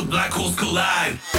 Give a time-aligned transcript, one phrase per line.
[0.00, 1.29] till black holes collide.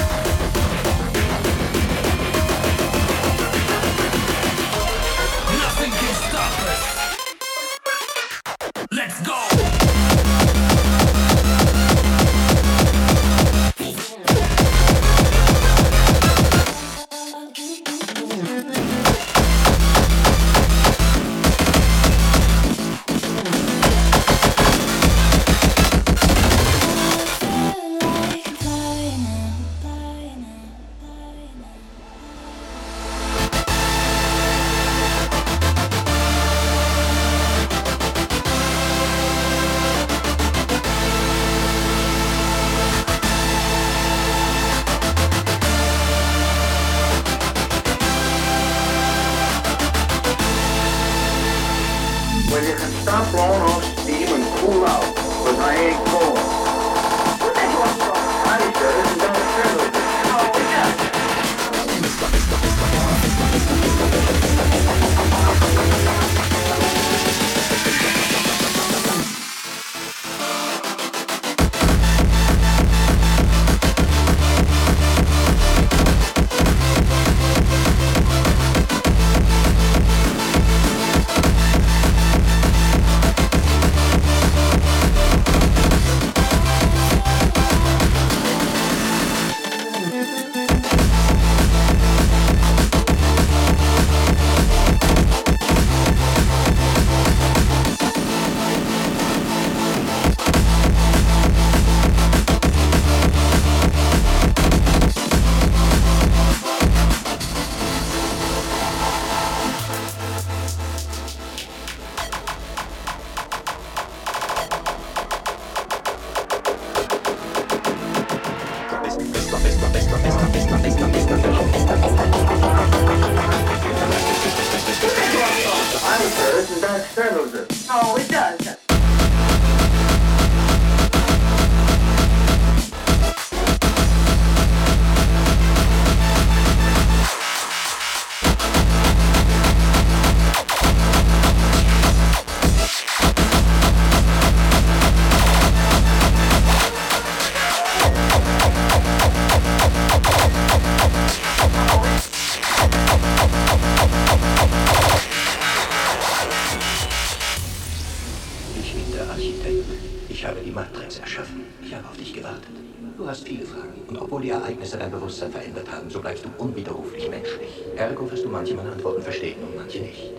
[164.21, 167.83] obwohl die Ereignisse dein Bewusstsein verändert haben, so bleibst du unwiderruflich menschlich.
[167.97, 170.31] Ergo wirst du manche meiner Antworten verstehen und manche nicht.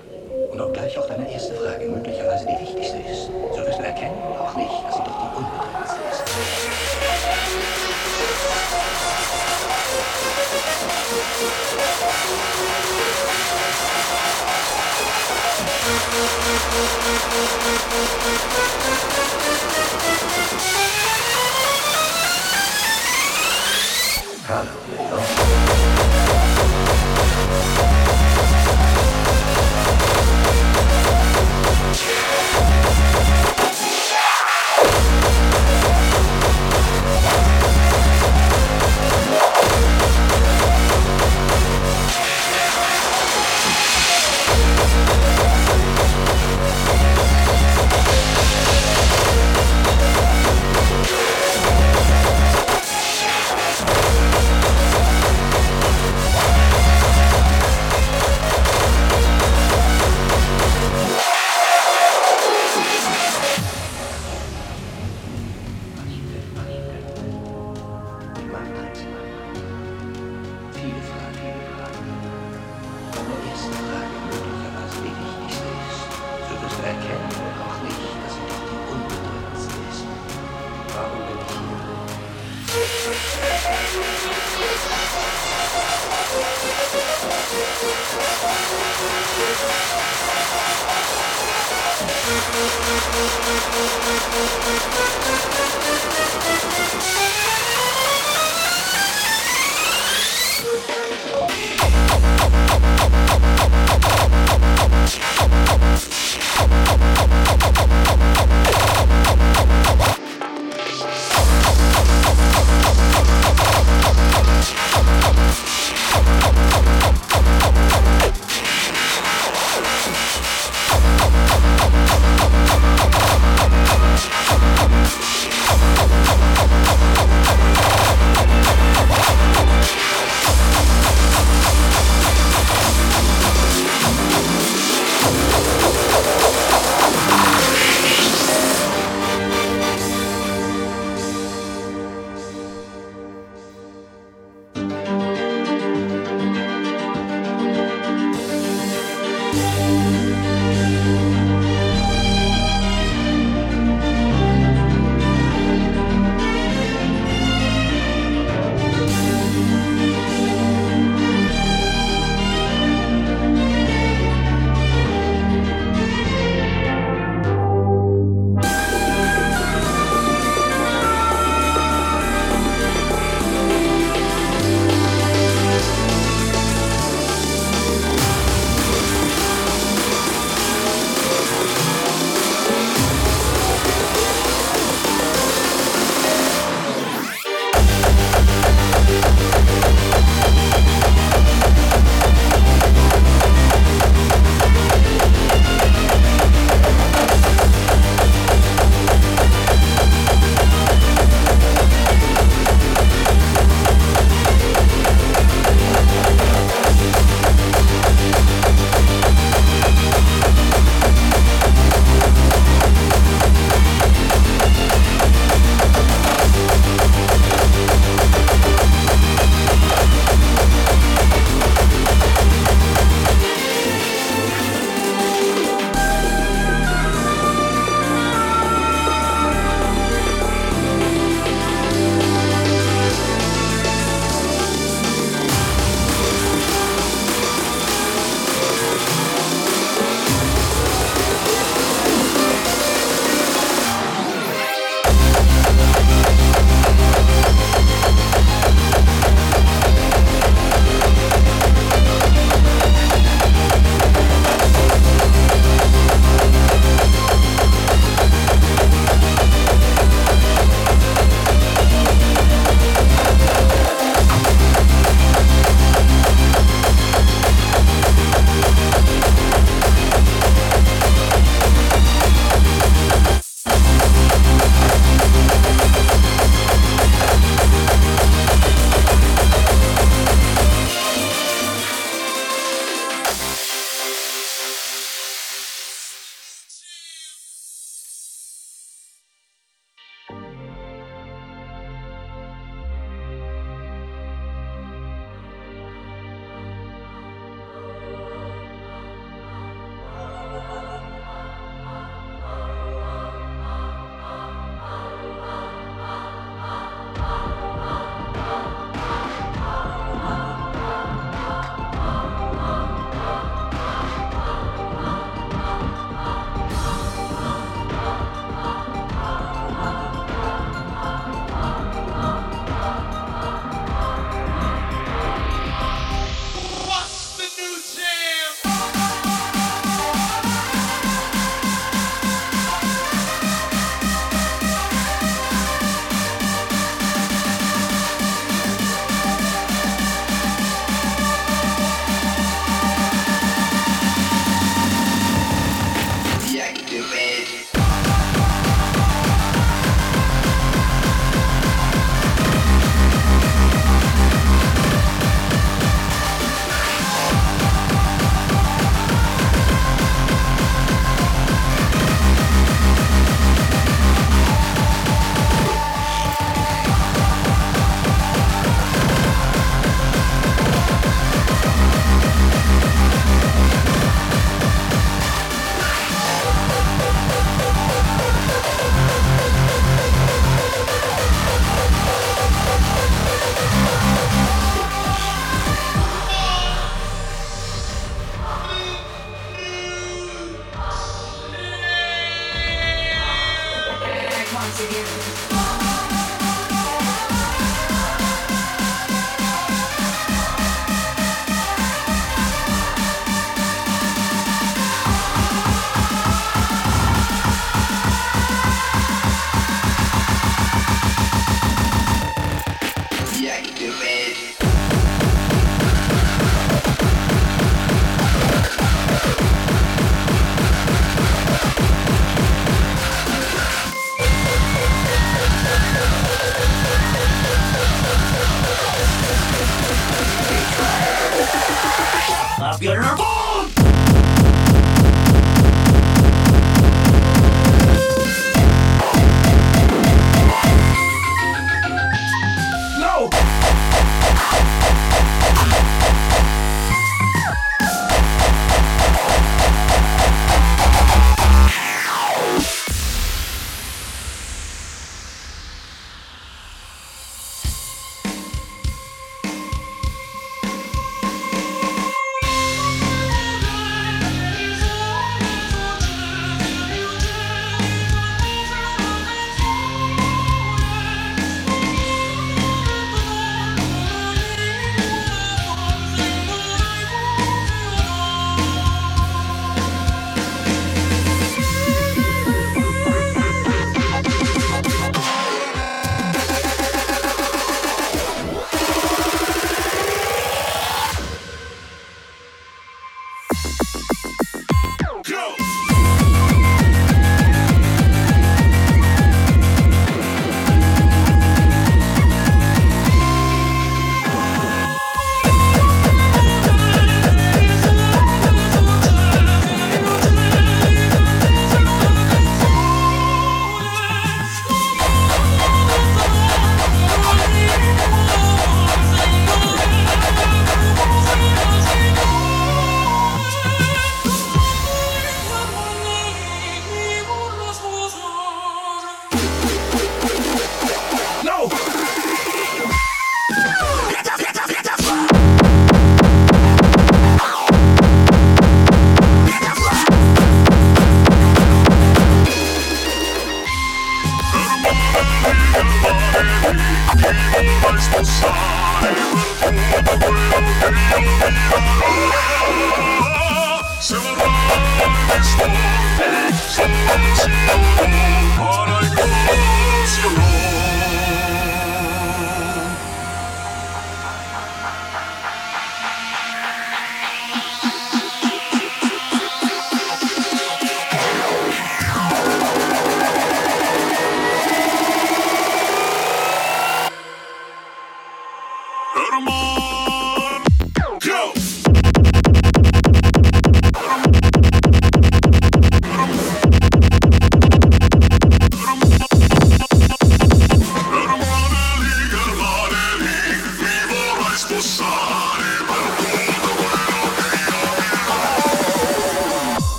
[0.50, 4.38] Und obgleich auch deine erste Frage möglicherweise die wichtigste ist, so wirst du erkennen und
[4.38, 6.22] auch nicht, dass sie doch die unbedeutendste ist.
[20.52, 20.71] Musik
[24.52, 25.01] Chicago.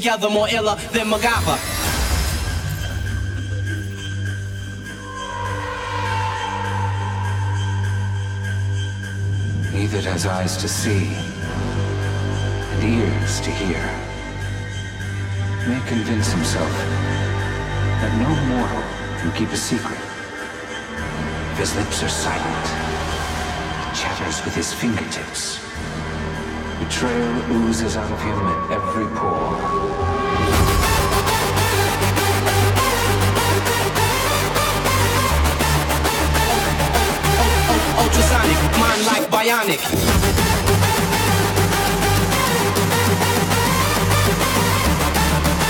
[0.00, 1.08] Together more iller than.
[9.74, 11.04] He that has eyes to see
[12.72, 13.84] and ears to hear
[15.68, 16.74] may convince himself
[18.00, 18.84] that no mortal
[19.20, 20.00] can keep a secret.
[21.52, 22.66] If his lips are silent,
[23.84, 25.39] he chatters with his fingertips.
[26.90, 29.54] Betrayal oozes out of him at every pore.
[37.96, 39.80] Ultrasonic, mind like bionic.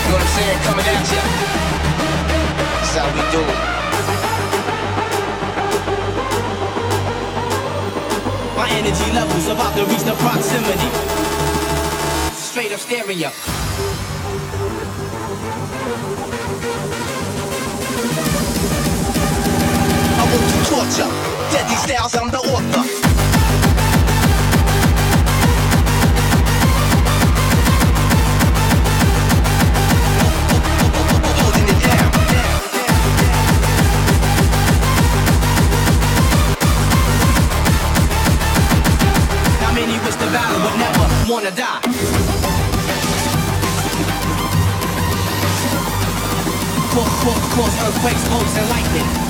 [0.01, 0.59] You know what I'm saying?
[0.64, 1.23] Coming at ya.
[2.81, 3.70] That's how we do it.
[8.71, 10.91] Energy levels about to reach the proximity.
[12.35, 13.31] Straight up staring ya.
[20.18, 21.11] I want to torture.
[21.53, 23.09] Deadly styles, I'm the author.
[47.61, 49.30] Cause, earthquakes, bolts, and lightning.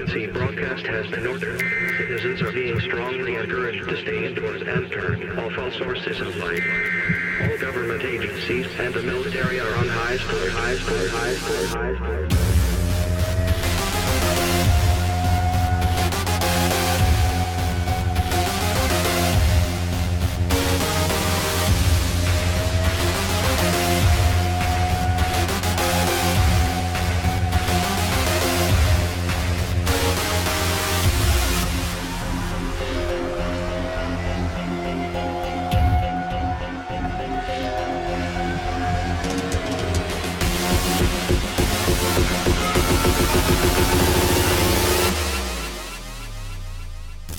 [0.00, 1.60] Emergency broadcast has been ordered.
[1.98, 6.62] Citizens are being strongly encouraged to stay indoors and turn off all sources of light.
[7.42, 9.59] All government agencies and the military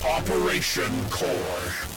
[0.04, 1.91] Operation Core.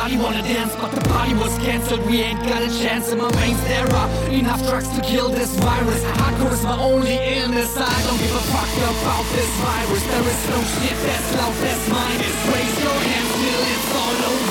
[0.00, 2.00] party wanna dance, but the party was cancelled.
[2.06, 3.60] We ain't got a chance in my veins.
[3.64, 6.02] There are enough drugs to kill this virus.
[6.20, 7.76] Hardcore is my only illness.
[7.76, 10.02] I don't give a fuck about this virus.
[10.12, 12.18] There is no shit that's loud, that's mine.
[12.52, 14.49] Raise your hands till it's all over.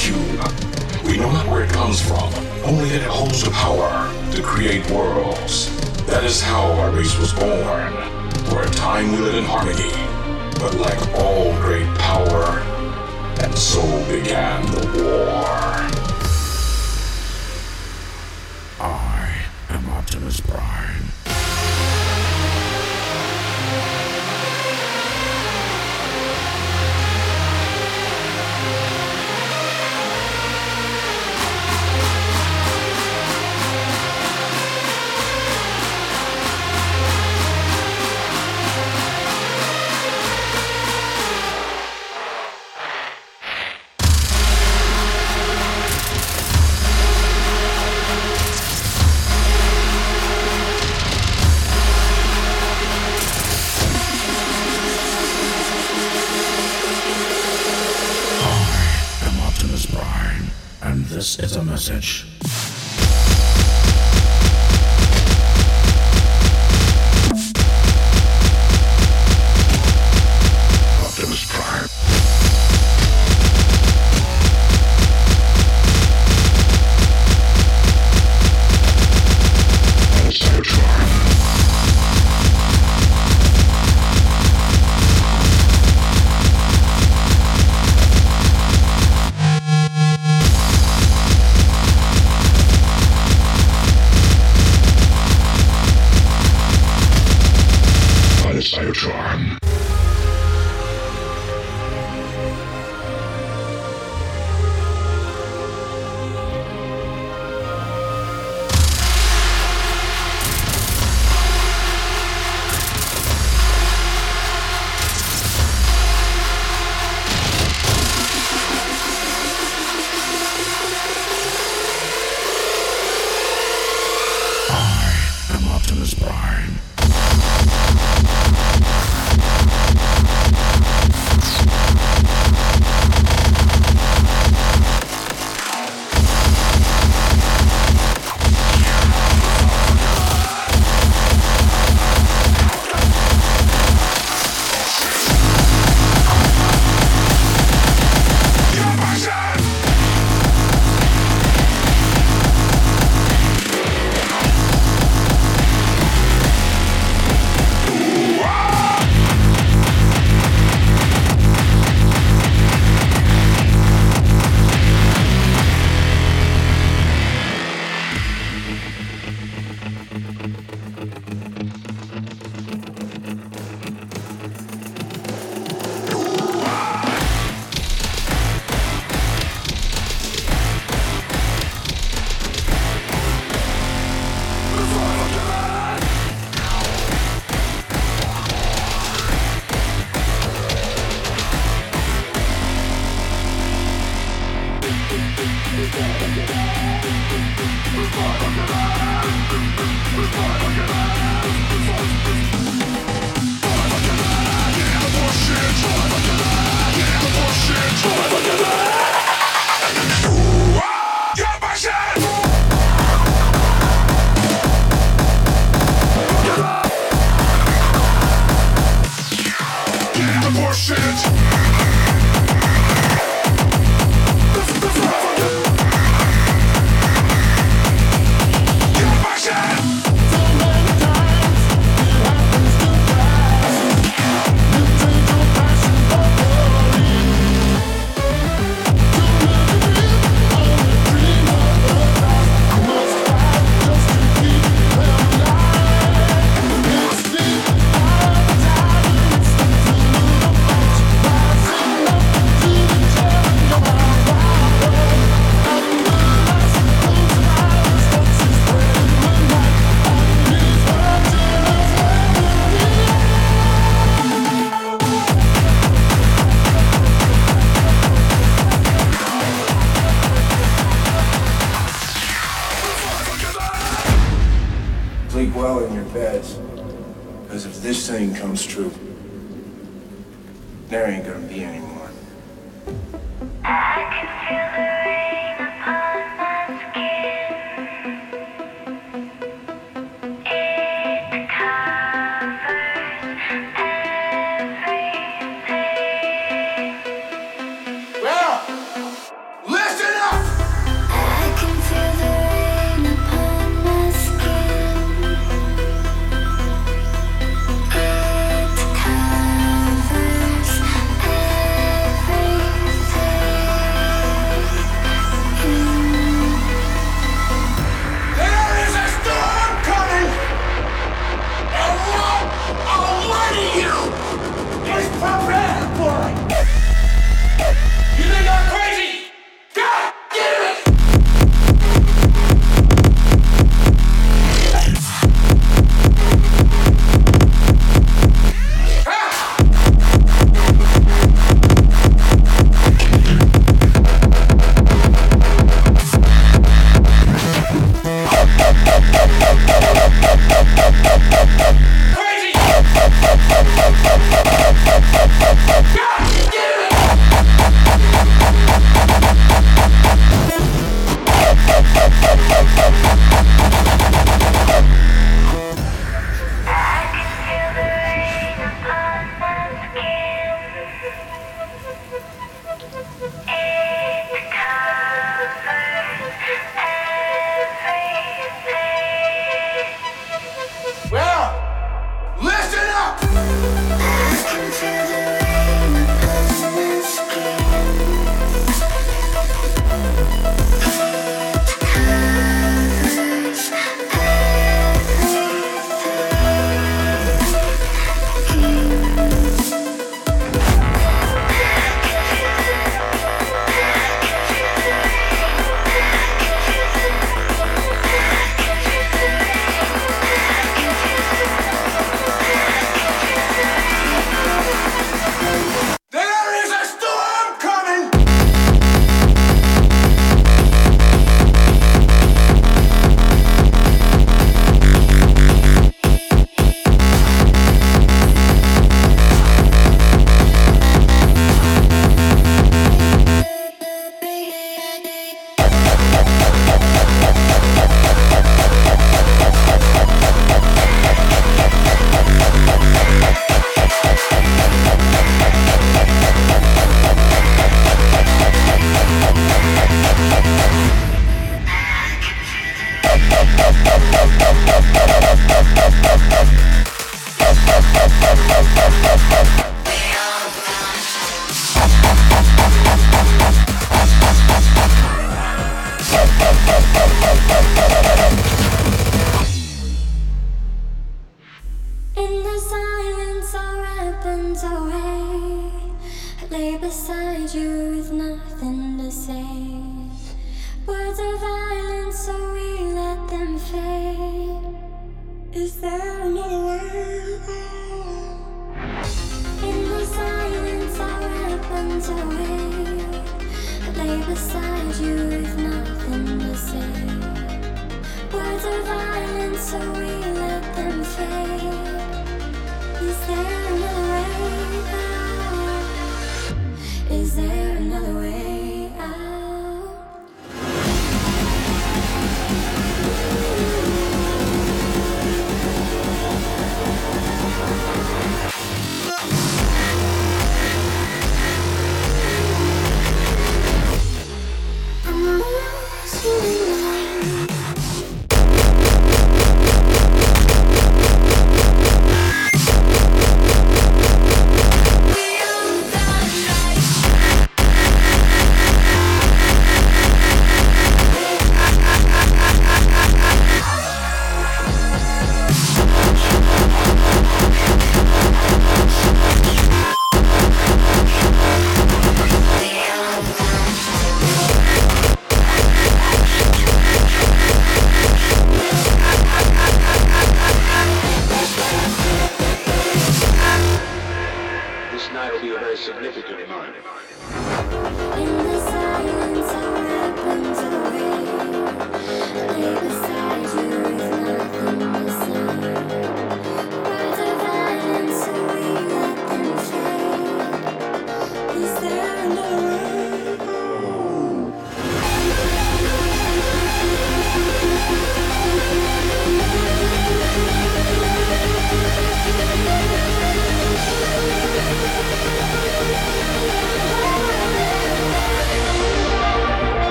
[0.00, 0.40] Cube.
[1.04, 2.32] We know not where it comes from,
[2.64, 3.92] only that it holds the power
[4.32, 5.68] to create worlds.
[6.06, 7.92] That is how our race was born.
[8.48, 9.92] For a time we lived in harmony,
[10.58, 12.60] but like all great power,
[13.42, 15.26] and so began the war.
[18.80, 20.79] I am Optimus Prime.